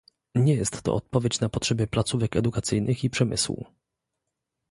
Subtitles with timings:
[0.35, 3.65] Nie jest to odpowiedź na potrzeby placówek edukacyjnych i przemysłu